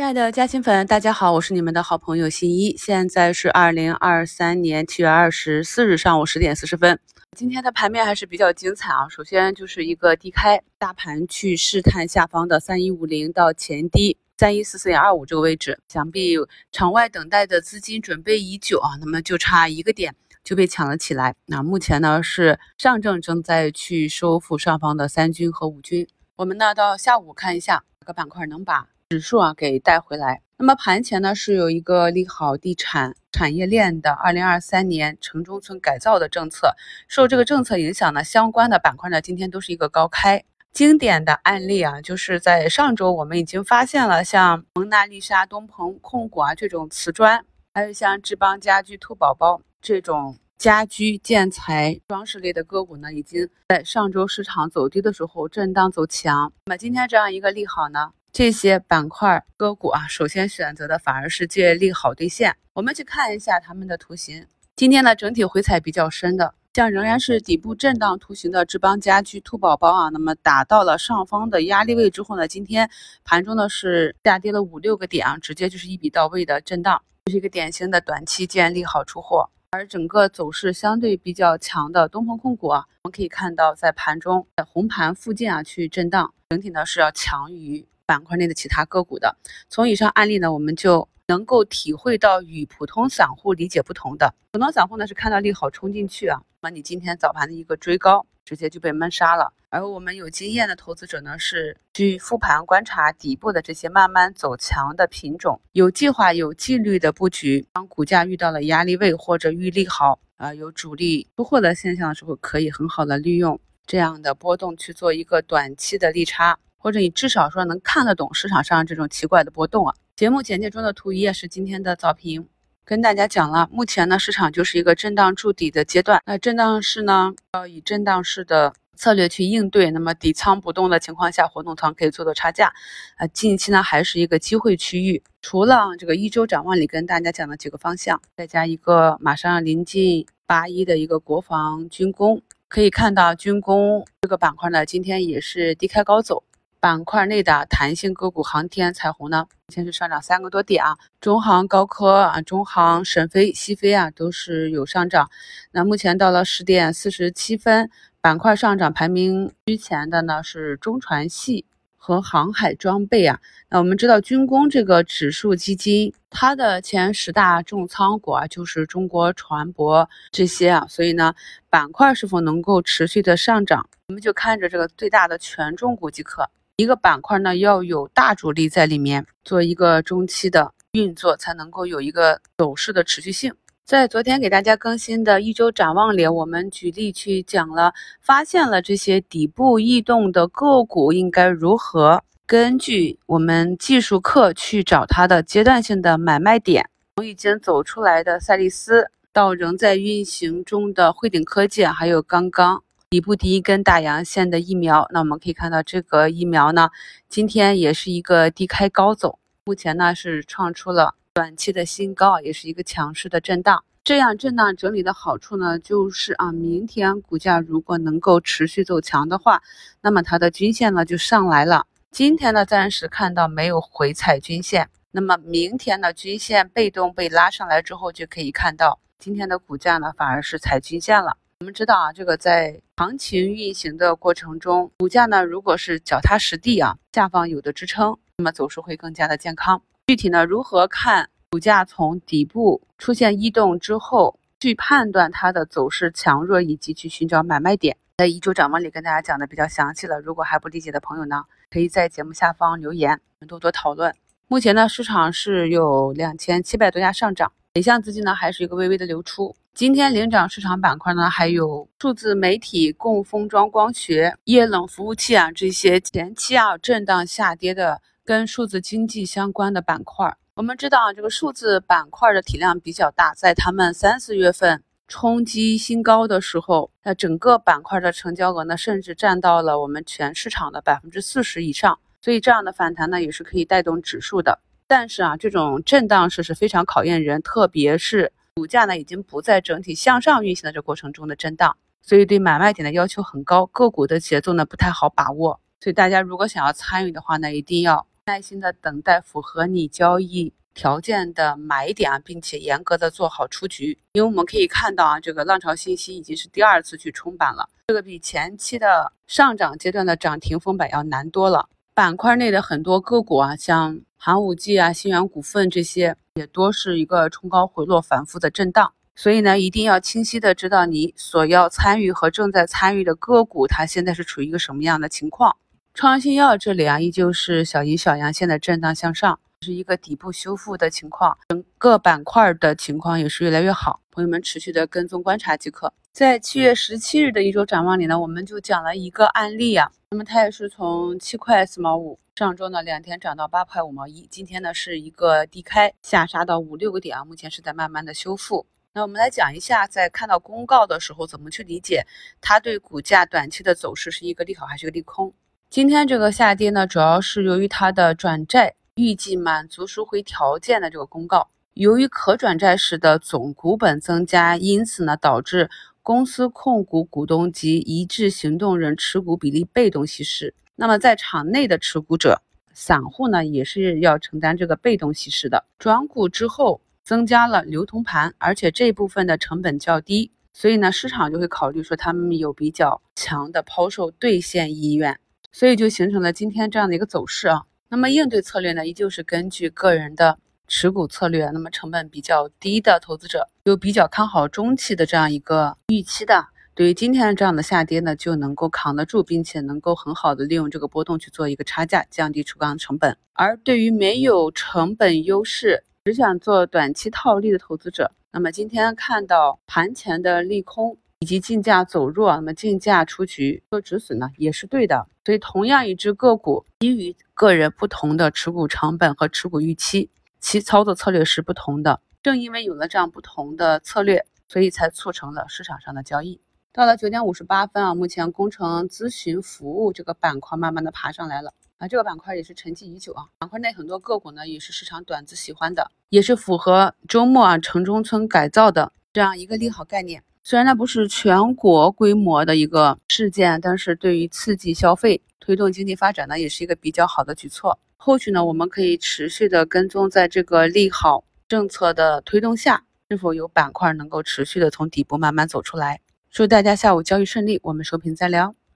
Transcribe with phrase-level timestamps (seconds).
[0.00, 2.74] 亲爱的嘉兴粉，大家好，我是你们的好朋友新一。
[2.74, 6.98] 现在是二零二三年七月二十四日上午十点四十分。
[7.36, 9.06] 今天的盘面还是比较精彩啊。
[9.10, 16.34] 首先就是一个低开，大盘去试探下方的三一五零到前低三一四四点二五这个位置，想必
[16.72, 18.96] 场外等待的资金准备已久啊。
[19.02, 21.34] 那么就差一个点就被抢了起来。
[21.44, 26.08] 那目前呢是上证正在去收复上方的三军和五军。
[26.36, 28.86] 我们呢到下午看一下哪个板块能把。
[29.10, 36.76] 指数啊给带回来，那么盘前呢是有一个利好地产产业链的二零二三年城中村改造的政策，
[37.08, 40.44] 受这个政策影响呢，相关的板块呢今天都是一个高开。
[40.72, 56.52] 经典的案例啊，就是在上周我们已经发现了像蒙娜丽莎、东鹏控股啊这种瓷砖，还有像志邦家居、兔宝宝这种家居建材装饰类的个股呢，已经在上周市场走低的时候震荡走强。
[56.66, 58.12] 那么今天这样一个利好呢？
[58.32, 62.56] 这些板块个股啊，首先选择的反而是借利好兑现。
[62.74, 64.46] 我们去看一下它们的图形。
[64.76, 72.88] 今天呢，整体回踩比较深的，像仍然是底部震荡图形的志邦家居、兔宝宝啊，那么打到了上方的压力位之后呢，今天
[73.24, 79.50] 盘中呢是下跌了五六个点啊，直接就是一笔到位的震荡，这是一个典型的短期见利好出货。
[79.72, 87.84] 而整个走势相对比较强的东鹏控股啊，我们可以看到在盘中在红盘附近啊去震荡，整体呢是要强于。
[88.10, 89.36] 板块内的其他个股的，
[89.68, 94.34] 从以上案例呢，我们就能够体会到与普通散户理解不同的。
[94.50, 99.52] 普通散户呢是看到利好冲进去啊，那你今天早盘的一个追高，直接就被闷杀了。
[99.68, 107.64] 而我们有经验的投资者呢，是去复盘观察底部的这些慢慢走强的品种，有计划、有纪律的布局。
[107.72, 116.58] 当股价遇到了压力位或者遇利好啊，有主力出货的现象的时候，可以很好的利用这样的波动去做一个短期的利差。
[116.82, 119.94] 或者你至少说能看得懂市场上这种奇怪的波动啊。
[120.16, 122.48] 节目简介中的图一页是今天的早评，
[122.86, 126.20] 跟大家讲了，目前呢市场就是一个震荡筑底的阶段。
[126.24, 129.90] 那震荡市呢要以震荡式的策略去应对。
[129.90, 132.72] 那么底仓不动的情况下，活动仓可以做做差价。
[133.16, 135.22] 啊，近期呢还是一个机会区域。
[135.42, 146.42] 除了这个一周展望里跟大家讲的几个方向，再加一个马上临近八一的一个国防军工，可以看到军工这个板块呢今天也是低开高走。
[146.80, 150.96] 板块内的弹性个股，航天、彩虹呢，先是上涨三个多点啊。
[151.20, 155.28] 中航、高科啊，中航、沈飞、西飞啊，都是有上涨。
[155.72, 157.90] 那目前到了十点四十七分，
[158.22, 161.66] 板块上涨排名居前的呢是中船系
[161.98, 163.38] 和航海装备啊。
[163.68, 171.34] 那我们知道军工这个指数基金，它的前十大重仓股啊就是中国船舶这些啊，所以呢，
[171.68, 176.48] 板块是否能够持续的上涨，我们就看着这个最大的权重股即可。
[176.80, 183.52] 一个板块呢，要有大主力在里面做一个中期的运作，才能够有一个走势的持续性。
[183.84, 187.92] 在昨天给大家更新的一周展望里，我们举例去讲了，
[188.22, 196.88] 发现了这些底部异动的个股应该如何根据我们技术课去找它的阶段性的买卖点。
[197.16, 202.82] 从已经走出来的赛力斯，到仍在运行中的汇顶科技，还有刚刚。
[203.10, 206.90] 底部第一根大阳线的疫苗，那我们可以看到这个疫苗呢，
[207.28, 213.82] 今天也是一个低开高走，目前呢是创出了短期的新高，也是一个强势的震荡。
[214.04, 219.60] 这样震荡整理的好处呢，就是啊，明天股价如果能够持续走强的话，
[220.02, 221.86] 那么它的均线呢就上来了。
[222.12, 231.36] 今天呢暂时看到没有回踩均线，那么明天呢均线被动被拉上来之后，就可以看到今天的股价呢反而是踩均线了。
[231.60, 239.82] 我们知道啊，这个在行情运行的过程中，股价呢，如果是脚踏实地啊，下方有的支撑，那么走势会更加的健康。
[240.06, 250.18] 具体呢，如何看股价从底部出现异动之后，去判断它的走势强弱，以及去寻找买卖点，在一周展望里跟大家讲的比较详细了。
[250.18, 254.14] 如果还不理解的朋友呢，可以在节目下方留言，我们多多讨论。
[254.48, 259.54] 目前呢，市场是有两千七百多家上涨，北向资金呢还是一个微微的流出。
[259.72, 270.36] 今天领涨市场板块呢，还有数字媒体、供封装光学、液冷服务器啊这些前期啊震荡下跌的跟数字经济相关的板块。
[270.54, 281.98] 我们知道啊，这个数字板块的体量比较大，在他们三四月份冲击新高的时候，那整个板块的成交额呢，甚至占到了我们全市场的百分之四十以上。
[282.20, 284.60] 所以这样的反弹呢，也是可以带动指数的。
[284.86, 288.32] 但是啊，这种震荡式是非常考验人，特别是。
[288.54, 295.60] 股价呢已经不在整体向上运行的这过程中的震荡，所以对买卖点的要求很高，个股的节奏呢不太好把握。
[295.80, 303.98] 所以大家如果想要参与的话呢，一定要耐心的等待符合你交易条件的买点啊，并且严格的做好出局。
[304.12, 311.68] 因为我们可以看到啊，这个浪潮信息已经是第二次去冲板了，这个比前期的上涨阶段的涨停封板要难多了。
[312.00, 318.94] 板块内的很多个股啊，像寒武纪啊、新源股份这些，也多是一个冲高回落、反复的震荡。
[319.14, 325.56] 所以呢，一定要清晰的知道你所要参与和正在参与的个股，它现在是处于一个什么样的情况。
[325.92, 334.00] 创新药这里啊，依旧是小阴小阳线的震荡向上，是一个底部修复的情况，整个板块的情况也是越来越好。
[334.10, 335.92] 朋友们持续的跟踪观察即可。
[336.12, 348.64] 在七月十七日的一周展望里呢，我们就讲了一个案例啊，那么它也是从七块四毛五，上周呢两天涨到八块五毛一，今天呢是一个低开下杀到五六个点啊，目前是在慢慢的修复。
[348.94, 352.06] 那我们来讲一下，在看到公告的时候，怎么去理解
[352.40, 355.34] 它对股价短期的走势是一个利好还是个利空？
[355.68, 365.70] 今天这个下跌呢，主要是由于它的转债预计满足赎回条件的这个公告，由于可转债时的总股本增加，因此呢，导致
[366.02, 370.54] 公司控股股东及一致行动人持股比例被动稀释。
[370.76, 372.42] 那么在场内的持股者，
[372.74, 375.64] 散户呢，也是要承担这个被动稀释的。
[375.78, 376.80] 转股之后。
[377.02, 385.18] 增加了流通盘，而且这部分的成本较低，所以呢，市场就会考虑说他们有比较强的抛售兑现意愿，
[385.50, 387.64] 所以就形成了今天这样的一个走势啊。
[387.92, 390.38] 那么应对策略呢，依旧是根据个人的
[390.68, 391.50] 持股策略。
[391.50, 403.16] 那么成本比较低的投资者，有比较看好中期的这样一个预期的，对于今天的这样的下跌呢，就能够扛得住，并且能够很好的利用这个波动去做一个差价，降低出钢成本。
[403.32, 415.08] 而对于没有成本优势，只想做短期套利的投资者，那么今天看到盘前的利空以及竞价走弱，那么竞价出局做止损呢，也是对的。
[415.30, 420.10] 所以同样一只个股，基于个人不同的持股成本和持股预期，
[420.40, 422.00] 其操作策略是不同的。
[422.20, 426.40] 正因为有了这样不同的策略，所以才促成了市场上的交易。
[426.72, 431.54] 到了九点五十八分啊，目前工程咨询服务这个板块慢慢的爬上来了。
[431.78, 433.28] 啊，这个板块也是沉寂已久啊。
[433.38, 440.24] 板块内很多个股呢，也是市场短子喜欢的，也是符合周末啊城中村改造的这样一个利好概念。
[440.42, 447.78] 虽然那不是全国规模的一个事件，但是对于刺激消费、推动经济发展呢，也是一个比较好的举措。
[447.96, 456.00] 后续呢，我们可以持续的跟踪，在这个利好政策的推动下，是否有板块能够持续的从底部慢慢走出来。
[456.30, 458.54] 祝大家下午交易顺利，我们收评再聊。